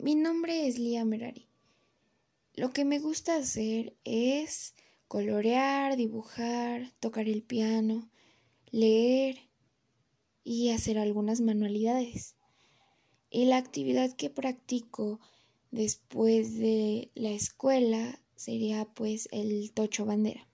[0.00, 1.48] Mi nombre es Lía Merari.
[2.54, 4.74] Lo que me gusta hacer es
[5.08, 8.08] colorear, dibujar, tocar el piano,
[8.70, 9.40] leer
[10.44, 12.36] y hacer algunas manualidades.
[13.28, 15.18] Y la actividad que practico
[15.72, 20.46] después de la escuela sería pues el tocho bandera.